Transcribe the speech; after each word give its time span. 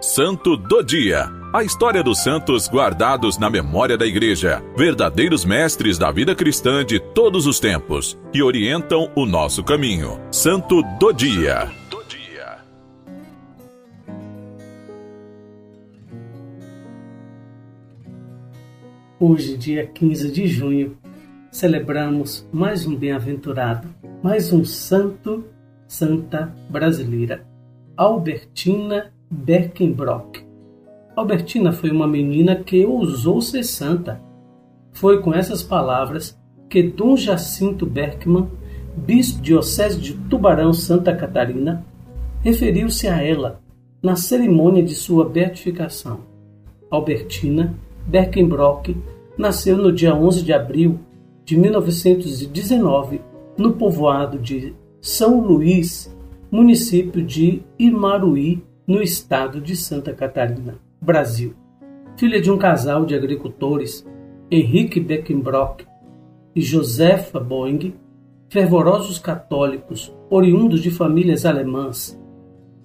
Santo 0.00 0.58
do 0.58 0.82
Dia. 0.82 1.30
A 1.54 1.64
história 1.64 2.02
dos 2.02 2.22
santos 2.22 2.68
guardados 2.68 3.38
na 3.38 3.48
memória 3.48 3.96
da 3.96 4.06
Igreja, 4.06 4.62
verdadeiros 4.76 5.42
mestres 5.42 5.96
da 5.96 6.10
vida 6.10 6.34
cristã 6.34 6.84
de 6.84 7.00
todos 7.00 7.46
os 7.46 7.58
tempos, 7.58 8.18
que 8.30 8.42
orientam 8.42 9.10
o 9.16 9.24
nosso 9.24 9.64
caminho. 9.64 10.20
Santo 10.30 10.82
do 11.00 11.12
Dia. 11.12 11.70
Hoje, 19.18 19.56
dia 19.56 19.86
15 19.86 20.30
de 20.30 20.46
junho, 20.46 20.98
celebramos 21.50 22.46
mais 22.52 22.86
um 22.86 22.94
bem-aventurado, 22.94 23.88
mais 24.22 24.52
um 24.52 24.62
santo, 24.62 25.46
santa 25.88 26.54
brasileira, 26.68 27.46
Albertina 27.96 29.15
Berkenbrock. 29.30 30.44
Albertina 31.16 31.72
foi 31.72 31.90
uma 31.90 32.06
menina 32.06 32.54
que 32.54 32.86
ousou 32.86 33.40
ser 33.40 33.64
santa. 33.64 34.20
Foi 34.92 35.20
com 35.20 35.34
essas 35.34 35.62
palavras 35.62 36.38
que 36.70 36.82
Dom 36.82 37.16
Jacinto 37.16 37.84
Berkman, 37.84 38.48
bispo 38.96 39.42
diocese 39.42 40.00
de 40.00 40.14
Tubarão, 40.14 40.72
Santa 40.72 41.14
Catarina, 41.14 41.84
referiu-se 42.40 43.08
a 43.08 43.20
ela 43.20 43.60
na 44.00 44.14
cerimônia 44.14 44.82
de 44.82 44.94
sua 44.94 45.28
beatificação. 45.28 46.20
Albertina 46.88 47.74
Berkenbrock 48.06 48.96
nasceu 49.36 49.76
no 49.76 49.92
dia 49.92 50.14
11 50.14 50.42
de 50.42 50.52
abril 50.52 51.00
de 51.44 51.56
1919 51.56 53.20
no 53.58 53.72
povoado 53.72 54.38
de 54.38 54.74
São 55.00 55.40
Luís, 55.40 56.14
município 56.50 57.22
de 57.22 57.62
Imaruí, 57.78 58.62
no 58.86 59.02
estado 59.02 59.60
de 59.60 59.74
Santa 59.74 60.12
Catarina, 60.12 60.78
Brasil. 61.00 61.54
Filha 62.16 62.40
de 62.40 62.50
um 62.50 62.56
casal 62.56 63.04
de 63.04 63.16
agricultores, 63.16 64.06
Henrique 64.48 65.00
Beckenbrock 65.00 65.84
e 66.54 66.60
Josefa 66.60 67.40
Boing, 67.40 67.94
fervorosos 68.48 69.18
católicos 69.18 70.14
oriundos 70.30 70.80
de 70.80 70.90
famílias 70.92 71.44
alemãs. 71.44 72.16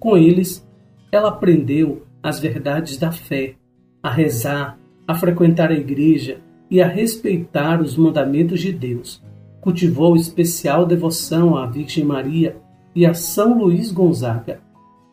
Com 0.00 0.16
eles, 0.16 0.66
ela 1.12 1.28
aprendeu 1.28 2.04
as 2.20 2.40
verdades 2.40 2.96
da 2.96 3.12
fé, 3.12 3.54
a 4.02 4.10
rezar, 4.10 4.78
a 5.06 5.14
frequentar 5.14 5.70
a 5.70 5.74
igreja 5.74 6.40
e 6.68 6.82
a 6.82 6.88
respeitar 6.88 7.80
os 7.80 7.96
mandamentos 7.96 8.60
de 8.60 8.72
Deus. 8.72 9.22
Cultivou 9.60 10.16
especial 10.16 10.84
devoção 10.84 11.56
à 11.56 11.66
Virgem 11.66 12.04
Maria 12.04 12.56
e 12.92 13.06
a 13.06 13.14
São 13.14 13.58
Luís 13.58 13.92
Gonzaga. 13.92 14.61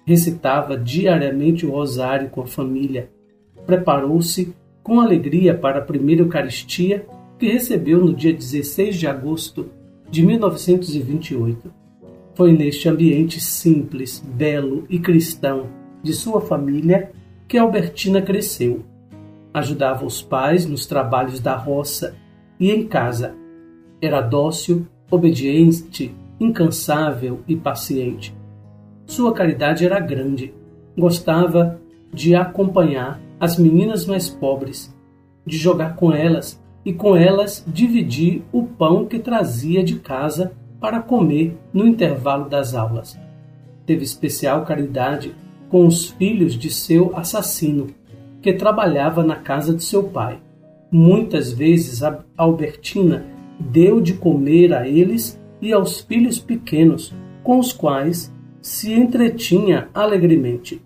Recitava 0.10 0.76
diariamente 0.76 1.66
o 1.66 1.72
rosário 1.72 2.30
com 2.30 2.42
a 2.42 2.48
família. 2.48 3.12
Preparou-se 3.66 4.56
com 4.82 5.00
alegria 5.00 5.54
para 5.54 5.78
a 5.78 5.84
primeira 5.84 6.24
Eucaristia 6.24 7.06
que 7.38 7.52
recebeu 7.52 8.00
no 8.00 8.14
dia 8.14 8.34
16 8.34 8.96
de 8.96 9.06
agosto 9.06 9.70
de 10.10 10.26
1928. 10.26 11.72
Foi 12.34 12.52
neste 12.52 12.90
ambiente 12.90 13.40
simples, 13.40 14.24
belo 14.26 14.86
e 14.90 14.98
cristão 14.98 15.68
de 16.02 16.14
sua 16.14 16.42
família 16.42 17.12
que 17.48 17.58
Albertina 17.58 18.22
cresceu 18.22 18.84
ajudava 19.54 20.06
os 20.06 20.22
pais 20.22 20.66
nos 20.66 20.86
trabalhos 20.86 21.40
da 21.40 21.56
roça 21.56 22.16
e 22.60 22.72
em 22.72 22.88
casa. 22.88 23.36
Era 24.02 24.22
dócil, 24.22 24.88
obediente, 25.10 26.14
incansável 26.40 27.40
e 27.48 27.56
paciente. 27.56 28.36
Sua 29.10 29.34
caridade 29.34 29.84
era 29.84 30.00
grande. 30.00 30.54
Gostava 30.96 31.82
de 32.14 32.36
acompanhar 32.36 33.20
as 33.40 33.58
meninas 33.58 34.06
mais 34.06 34.30
pobres, 34.30 34.96
de 35.44 35.58
jogar 35.58 35.96
com 35.96 36.14
elas 36.14 36.62
e 36.86 36.94
com 36.94 37.16
elas 37.16 37.66
dividir 37.68 38.44
o 38.52 38.62
pão 38.64 39.08
que 39.08 39.18
trazia 39.18 39.84
de 39.84 39.96
casa 39.96 40.52
para 40.80 41.02
comer 41.02 41.58
no 41.74 41.88
intervalo 41.88 42.48
das 42.48 42.76
aulas. 42.76 43.20
Teve 43.84 44.04
especial 44.04 44.64
caridade 44.64 45.34
com 45.70 45.88
os 45.88 46.12
filhos 46.12 46.54
de 46.54 46.70
seu 46.70 47.18
assassino, 47.18 47.88
que 48.44 48.54
trabalhava 48.54 49.24
na 49.24 49.38
casa 49.38 49.74
de 49.74 49.84
seu 49.84 50.04
pai. 50.04 50.40
Muitas 50.92 51.52
vezes 51.52 52.02
Albertina 52.38 53.26
deu 53.60 54.00
de 54.00 54.14
comer 54.14 54.72
a 54.72 54.88
eles 54.88 55.42
e 55.60 55.74
aos 55.74 56.00
filhos 56.00 56.38
pequenos, 56.38 57.12
com 57.44 57.58
os 57.58 57.74
quais 57.74 58.32
se 58.70 58.94
entretinha 58.94 59.90
alegremente. 59.96 60.80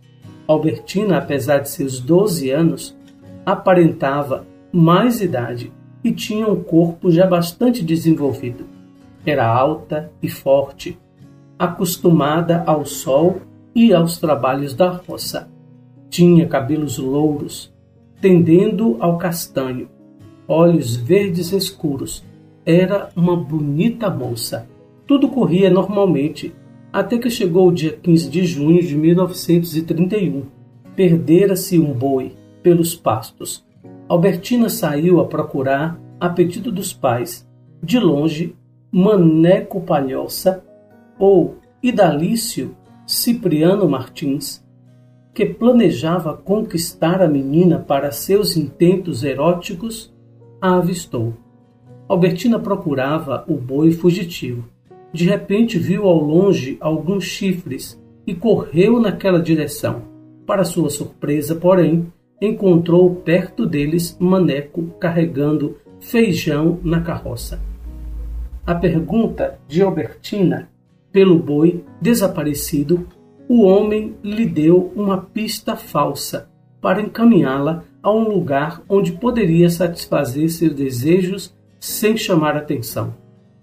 Albertina, 0.47 1.17
apesar 1.17 1.59
de 1.59 1.69
seus 1.69 1.99
12 1.99 2.49
anos, 2.49 2.97
aparentava 3.45 4.47
mais 4.71 5.19
idade 5.19 5.69
e 6.01 6.13
tinha 6.13 6.47
um 6.47 6.63
corpo 6.63 7.11
já 7.11 7.27
bastante 7.27 7.83
desenvolvido. 7.83 8.65
Era 9.25 9.45
alta 9.45 10.09
e 10.21 10.29
forte, 10.29 10.97
acostumada 11.59 12.63
ao 12.65 12.85
sol 12.85 13.41
e 13.75 13.93
aos 13.93 14.17
trabalhos 14.17 14.73
da 14.73 14.89
roça. 14.89 15.49
Tinha 16.09 16.47
cabelos 16.47 16.97
louros, 16.97 17.69
tendendo 18.21 18.95
ao 19.01 19.17
castanho, 19.17 19.89
olhos 20.47 20.95
verdes 20.95 21.51
escuros. 21.51 22.23
Era 22.65 23.09
uma 23.13 23.35
bonita 23.35 24.09
moça. 24.09 24.69
Tudo 25.05 25.27
corria 25.27 25.69
normalmente, 25.69 26.55
até 26.93 27.17
que 27.17 27.29
chegou 27.31 27.69
o 27.69 27.73
dia 27.73 27.91
15 27.91 28.29
de 28.29 28.45
junho 28.45 28.83
de 28.83 28.95
1931. 28.95 30.43
Perdera-se 30.95 31.79
um 31.79 31.91
boi 31.91 32.35
pelos 32.61 32.95
pastos. 32.95 33.65
Albertina 34.07 34.69
saiu 34.69 35.19
a 35.19 35.25
procurar, 35.25 35.99
a 36.19 36.29
pedido 36.29 36.71
dos 36.71 36.93
pais, 36.93 37.49
de 37.81 37.99
longe, 37.99 38.55
Maneco 38.91 39.81
Palhoça 39.81 40.63
ou 41.17 41.57
Idalício 41.81 42.77
Cipriano 43.07 43.89
Martins, 43.89 44.63
que 45.33 45.47
planejava 45.47 46.37
conquistar 46.37 47.23
a 47.23 47.27
menina 47.27 47.79
para 47.79 48.11
seus 48.11 48.55
intentos 48.55 49.23
eróticos, 49.23 50.13
a 50.61 50.75
avistou. 50.75 51.33
Albertina 52.07 52.59
procurava 52.59 53.43
o 53.47 53.55
boi 53.55 53.91
fugitivo. 53.91 54.72
De 55.13 55.25
repente 55.25 55.77
viu 55.77 56.07
ao 56.07 56.17
longe 56.17 56.75
alguns 56.79 57.25
chifres 57.25 58.01
e 58.25 58.33
correu 58.33 58.99
naquela 58.99 59.39
direção. 59.39 60.01
Para 60.45 60.63
sua 60.63 60.89
surpresa, 60.89 61.55
porém, 61.55 62.11
encontrou 62.41 63.13
perto 63.15 63.65
deles 63.65 64.17
Maneco 64.19 64.87
carregando 64.99 65.77
feijão 65.99 66.79
na 66.83 67.01
carroça. 67.01 67.61
A 68.65 68.73
pergunta 68.73 69.59
de 69.67 69.81
Albertina 69.81 70.69
pelo 71.11 71.37
boi 71.37 71.83
desaparecido 72.01 73.07
o 73.47 73.63
homem 73.63 74.15
lhe 74.23 74.45
deu 74.45 74.91
uma 74.95 75.17
pista 75.17 75.75
falsa 75.75 76.49
para 76.81 77.01
encaminhá-la 77.01 77.83
a 78.01 78.11
um 78.11 78.27
lugar 78.27 78.81
onde 78.89 79.11
poderia 79.11 79.69
satisfazer 79.69 80.49
seus 80.49 80.73
desejos 80.73 81.55
sem 81.79 82.17
chamar 82.17 82.57
atenção. 82.57 83.13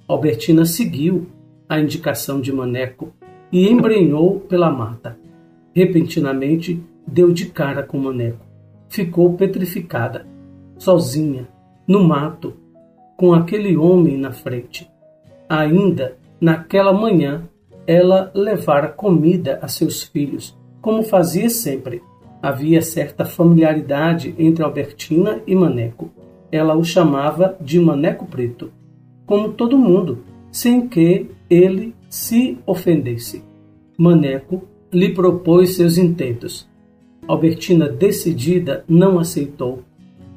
Albertina 0.06 0.65
seguiu 0.65 1.27
a 1.70 1.78
indicação 1.78 2.41
de 2.41 2.53
Maneco 2.53 3.12
e 3.53 3.69
embrenhou 3.69 4.41
pela 4.41 4.69
mata. 4.72 5.16
Repentinamente 5.72 6.82
deu 7.06 7.32
de 7.32 7.47
cara 7.47 7.84
com 7.84 7.97
Maneco. 7.97 8.44
Ficou 8.88 9.34
petrificada, 9.34 10.26
sozinha, 10.76 11.47
no 11.86 12.03
mato, 12.03 12.54
com 13.16 13.32
aquele 13.32 13.76
homem 13.76 14.19
na 14.19 14.32
frente. 14.32 14.91
Ainda 15.48 16.16
naquela 16.41 16.92
manhã 16.92 17.48
ela 17.86 18.32
levara 18.34 18.88
comida 18.88 19.60
a 19.62 19.69
seus 19.69 20.03
filhos, 20.03 20.59
como 20.82 21.04
fazia 21.04 21.48
sempre. 21.48 22.03
Havia 22.42 22.83
certa 22.83 23.24
familiaridade 23.24 24.34
entre 24.36 24.65
Albertina 24.65 25.41
e 25.47 25.54
Maneco. 25.54 26.10
Ela 26.50 26.74
o 26.74 26.83
chamava 26.83 27.56
de 27.60 27.78
Maneco 27.78 28.27
Preto, 28.27 28.72
como 29.24 29.53
todo 29.53 29.78
mundo, 29.78 30.24
sem 30.50 30.89
que 30.89 31.30
ele 31.50 31.94
se 32.08 32.58
ofendesse. 32.64 33.44
Maneco 33.98 34.62
lhe 34.92 35.12
propôs 35.12 35.76
seus 35.76 35.98
intentos. 35.98 36.68
Albertina, 37.28 37.88
decidida, 37.88 38.84
não 38.88 39.18
aceitou. 39.18 39.82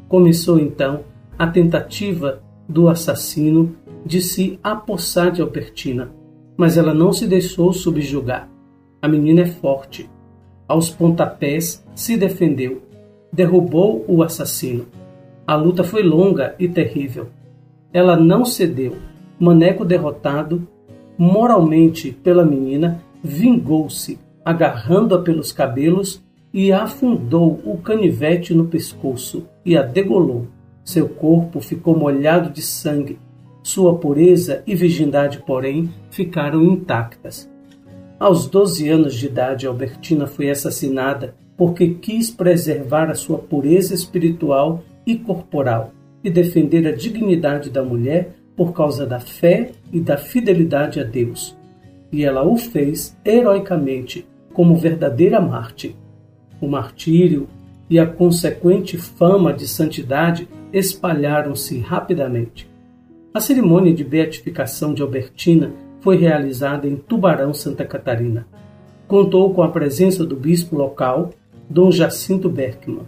Começou 0.09 0.59
então 0.59 1.05
a 1.39 1.47
tentativa 1.47 2.43
do 2.67 2.89
assassino 2.89 3.75
de 4.05 4.21
se 4.21 4.59
apossar 4.61 5.31
de 5.31 5.41
Albertina 5.41 6.11
mas 6.57 6.77
ela 6.77 6.93
não 6.93 7.11
se 7.11 7.27
deixou 7.27 7.73
subjugar. 7.73 8.49
A 9.01 9.07
menina 9.07 9.41
é 9.41 9.45
forte. 9.45 10.09
Aos 10.67 10.89
pontapés 10.89 11.85
se 11.95 12.15
defendeu. 12.15 12.81
Derrubou 13.31 14.05
o 14.07 14.23
assassino. 14.23 14.85
A 15.45 15.55
luta 15.55 15.83
foi 15.83 16.03
longa 16.03 16.55
e 16.59 16.67
terrível. 16.67 17.27
Ela 17.91 18.15
não 18.15 18.45
cedeu. 18.45 18.95
Maneco 19.39 19.83
derrotado, 19.83 20.67
moralmente 21.17 22.11
pela 22.11 22.45
menina, 22.45 23.01
vingou-se, 23.23 24.19
agarrando-a 24.43 25.21
pelos 25.21 25.51
cabelos 25.51 26.21
e 26.53 26.71
afundou 26.71 27.59
o 27.65 27.77
canivete 27.77 28.53
no 28.53 28.65
pescoço 28.65 29.47
e 29.65 29.75
a 29.75 29.81
degolou. 29.81 30.47
Seu 30.83 31.07
corpo 31.07 31.61
ficou 31.61 31.97
molhado 31.97 32.49
de 32.49 32.61
sangue. 32.61 33.17
Sua 33.63 33.97
pureza 33.97 34.61
e 34.67 34.75
virgindade, 34.75 35.41
porém, 35.45 35.89
ficaram 36.11 36.63
intactas. 36.63 37.49
Aos 38.19 38.47
12 38.47 38.89
anos 38.89 39.15
de 39.15 39.27
idade, 39.27 39.65
Albertina 39.65 40.27
foi 40.27 40.49
assassinada 40.49 41.35
porque 41.57 41.95
quis 41.95 42.29
preservar 42.29 43.09
a 43.09 43.15
sua 43.15 43.37
pureza 43.37 43.93
espiritual 43.93 44.83
e 45.05 45.15
corporal 45.15 45.91
e 46.23 46.29
defender 46.29 46.87
a 46.87 46.91
dignidade 46.91 47.69
da 47.69 47.83
mulher 47.83 48.35
por 48.55 48.73
causa 48.73 49.05
da 49.05 49.19
fé 49.19 49.71
e 49.91 49.99
da 49.99 50.17
fidelidade 50.17 50.99
a 50.99 51.03
Deus. 51.03 51.55
E 52.11 52.23
ela 52.23 52.43
o 52.43 52.55
fez 52.57 53.17
heroicamente, 53.25 54.25
como 54.53 54.75
verdadeira 54.75 55.39
Marte. 55.41 55.95
O 56.61 56.67
martírio 56.67 57.47
e 57.89 57.99
a 57.99 58.05
consequente 58.05 58.97
fama 58.97 59.51
de 59.51 59.67
santidade 59.67 60.47
espalharam-se 60.71 61.79
rapidamente. 61.79 62.69
A 63.33 63.39
cerimônia 63.39 63.93
de 63.93 64.03
beatificação 64.03 64.93
de 64.93 65.01
Albertina 65.01 65.73
foi 66.01 66.17
realizada 66.17 66.87
em 66.87 66.95
Tubarão, 66.95 67.53
Santa 67.53 67.83
Catarina. 67.83 68.45
Contou 69.07 69.53
com 69.53 69.63
a 69.63 69.69
presença 69.69 70.25
do 70.25 70.35
bispo 70.35 70.75
local, 70.75 71.31
Dom 71.69 71.91
Jacinto 71.91 72.49
Berkman. 72.49 73.07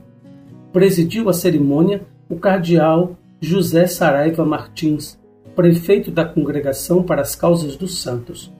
Presidiu 0.73 1.29
a 1.29 1.33
cerimônia 1.33 2.01
o 2.27 2.37
cardeal 2.37 3.15
José 3.39 3.85
Saraiva 3.85 4.43
Martins, 4.43 5.19
prefeito 5.55 6.11
da 6.11 6.25
Congregação 6.25 7.01
para 7.01 7.21
as 7.21 7.35
Causas 7.35 7.75
dos 7.75 8.01
Santos. 8.01 8.51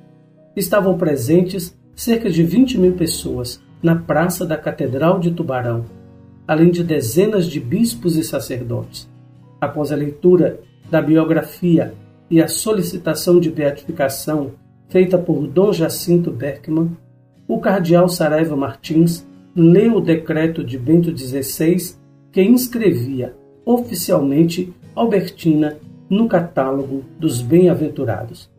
Estavam 0.56 0.98
presentes 0.98 1.78
cerca 1.96 2.30
de 2.30 2.42
20 2.42 2.78
mil 2.78 2.94
pessoas 2.94 3.62
na 3.84 3.96
praça 3.96 4.46
da 4.46 4.58
Catedral 4.58 5.20
de 5.20 5.32
Tubarão, 5.32 5.86
além 6.48 6.72
de 6.72 6.84
dezenas 6.84 7.48
de 7.48 7.60
bispos 7.60 8.16
e 8.16 8.24
sacerdotes. 8.24 9.10
Após 9.60 9.92
a 9.92 9.96
leitura 9.96 10.60
da 10.90 11.02
biografia 11.02 11.94
e 12.30 12.42
a 12.42 12.48
solicitação 12.48 13.40
de 13.40 13.50
beatificação 13.50 14.52
feita 14.90 15.18
por 15.18 15.46
Dom 15.48 15.74
Jacinto 15.74 16.32
Berkman, 16.32 16.96
o 17.48 17.60
cardeal 17.60 18.08
Saraiva 18.08 18.56
Martins 18.56 19.26
leu 19.56 19.96
o 19.96 20.02
decreto 20.02 20.64
de 20.64 20.78
Bento 20.78 21.16
XVI 21.16 21.96
que 22.32 22.42
inscrevia 22.42 23.36
oficialmente 23.66 24.74
Albertina 24.96 25.78
no 26.10 26.28
catálogo 26.28 27.04
dos 27.20 27.42
bem-aventurados. 27.42 28.50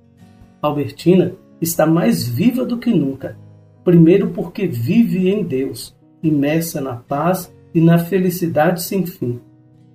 Albertina 0.61 1.33
está 1.61 1.87
mais 1.87 2.27
viva 2.27 2.65
do 2.65 2.79
que 2.79 2.91
nunca, 2.91 3.37
primeiro 3.85 4.31
porque 4.31 4.67
vive 4.67 5.29
em 5.29 5.45
Deus, 5.45 5.95
imersa 6.23 6.81
na 6.81 6.97
paz 6.97 7.53
e 7.75 7.81
na 7.81 7.99
felicidade 7.99 8.83
sem 8.83 9.07
fim. 9.07 9.41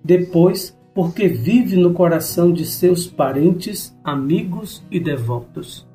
Depois, 0.03 0.77
porque 0.93 1.27
vive 1.27 1.77
no 1.77 1.93
coração 1.93 2.51
de 2.51 2.65
seus 2.65 3.07
parentes, 3.07 3.95
amigos 4.03 4.83
e 4.89 4.99
devotos. 4.99 5.87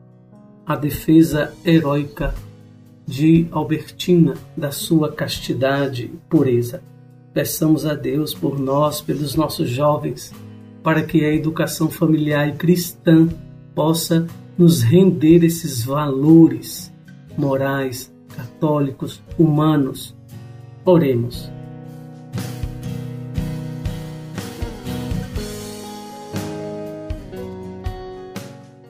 A 0.67 0.75
defesa 0.75 1.53
heróica 1.65 2.35
de 3.07 3.47
Albertina 3.53 4.35
da 4.57 4.73
sua 4.73 5.13
castidade 5.13 6.05
e 6.05 6.17
pureza. 6.29 6.83
Peçamos 7.33 7.87
a 7.87 7.95
Deus 7.95 8.35
por 8.35 8.59
nós, 8.59 9.01
pelos 9.01 9.37
nossos 9.37 9.69
jovens, 9.69 10.33
para 10.87 11.03
que 11.03 11.25
a 11.25 11.35
educação 11.35 11.91
familiar 11.91 12.49
e 12.49 12.53
cristã 12.53 13.29
possa 13.75 14.25
nos 14.57 14.83
render 14.83 15.43
esses 15.43 15.85
valores 15.85 16.95
morais, 17.37 18.15
católicos, 18.29 19.21
humanos. 19.37 20.17
Oremos. 20.85 21.51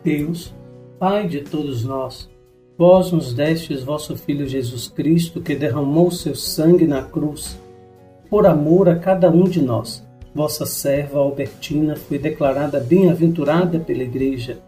Deus, 0.05 0.55
Pai 0.99 1.27
de 1.27 1.41
todos 1.41 1.83
nós, 1.83 2.29
vós 2.77 3.11
nos 3.11 3.33
destes 3.33 3.83
vosso 3.83 4.15
Filho 4.19 4.47
Jesus 4.47 4.87
Cristo, 4.87 5.41
que 5.41 5.55
derramou 5.55 6.11
seu 6.11 6.35
sangue 6.35 6.87
na 6.87 7.01
cruz, 7.01 7.59
por 8.29 8.45
amor 8.45 8.87
a 8.87 8.97
cada 8.97 9.31
um 9.31 9.45
de 9.45 9.63
nós. 9.63 10.06
Vossa 10.37 10.67
serva 10.67 11.19
Albertina 11.19 11.97
foi 11.97 12.19
declarada 12.19 12.79
bem-aventurada 12.79 13.81
pela 13.81 14.03
Igreja, 14.03 14.59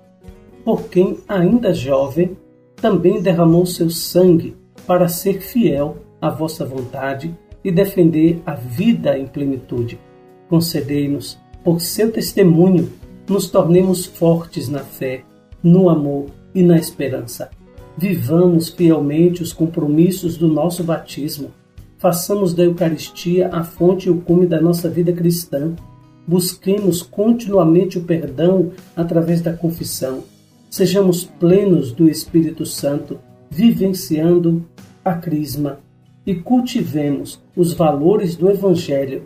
por 0.64 0.88
quem, 0.88 1.18
ainda 1.28 1.74
jovem, 1.74 2.38
também 2.74 3.20
derramou 3.20 3.66
seu 3.66 3.90
sangue 3.90 4.56
para 4.86 5.08
ser 5.08 5.42
fiel 5.42 5.98
à 6.22 6.30
vossa 6.30 6.64
vontade 6.64 7.36
e 7.62 7.70
defender 7.70 8.40
a 8.46 8.54
vida 8.54 9.18
em 9.18 9.26
plenitude. 9.26 10.00
Concedei-nos, 10.48 11.38
por 11.62 11.82
seu 11.82 12.10
testemunho, 12.10 12.90
nos 13.28 13.50
tornemos 13.50 14.06
fortes 14.06 14.70
na 14.70 14.80
fé, 14.80 15.22
no 15.62 15.90
amor 15.90 16.30
e 16.54 16.62
na 16.62 16.78
esperança. 16.78 17.50
Vivamos 17.94 18.70
fielmente 18.70 19.42
os 19.42 19.52
compromissos 19.52 20.38
do 20.38 20.48
nosso 20.48 20.82
batismo. 20.82 21.50
Façamos 21.98 22.54
da 22.54 22.62
Eucaristia 22.62 23.48
a 23.52 23.64
fonte 23.64 24.06
e 24.06 24.10
o 24.10 24.20
cume 24.20 24.46
da 24.46 24.60
nossa 24.60 24.88
vida 24.88 25.12
cristã. 25.12 25.74
Busquemos 26.24 27.02
continuamente 27.02 27.98
o 27.98 28.04
perdão 28.04 28.70
através 28.94 29.40
da 29.40 29.52
confissão. 29.52 30.22
Sejamos 30.70 31.24
plenos 31.24 31.90
do 31.90 32.08
Espírito 32.08 32.64
Santo, 32.64 33.18
vivenciando 33.50 34.64
a 35.04 35.14
Crisma 35.14 35.80
e 36.24 36.36
cultivemos 36.36 37.42
os 37.56 37.72
valores 37.72 38.36
do 38.36 38.48
Evangelho 38.48 39.24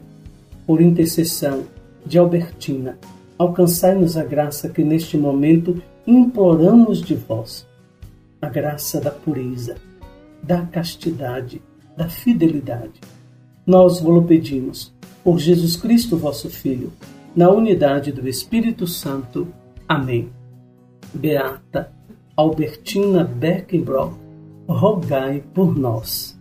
por 0.66 0.80
intercessão 0.80 1.64
de 2.06 2.18
Albertina. 2.18 2.96
Alcançai-nos 3.36 4.16
a 4.16 4.24
graça 4.24 4.70
que 4.70 4.82
neste 4.82 5.18
momento 5.18 5.82
imploramos 6.06 7.02
de 7.02 7.16
vós 7.16 7.66
a 8.40 8.48
graça 8.48 8.98
da 8.98 9.10
pureza, 9.10 9.76
da 10.42 10.62
castidade, 10.62 11.60
da 11.96 12.08
fidelidade. 12.08 13.00
Nós 13.66 14.00
vos 14.00 14.26
pedimos, 14.26 14.92
por 15.22 15.38
Jesus 15.38 15.76
Cristo, 15.76 16.16
vosso 16.16 16.50
Filho, 16.50 16.92
na 17.34 17.50
unidade 17.50 18.12
do 18.12 18.28
Espírito 18.28 18.86
Santo. 18.86 19.48
Amém. 19.88 20.30
Beata 21.14 21.92
Albertina 22.36 23.24
Beckenbrock, 23.24 24.14
rogai 24.66 25.42
por 25.54 25.76
nós. 25.76 26.38